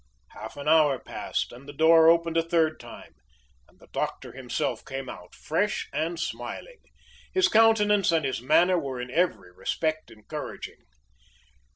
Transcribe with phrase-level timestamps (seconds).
[0.31, 3.13] Half an hour passed, and the door opened a third time,
[3.67, 6.79] and the doctor himself came out, fresh and smiling.
[7.31, 10.85] His countenance and his manner were in every respect encouraging.